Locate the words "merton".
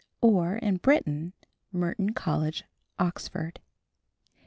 1.71-2.11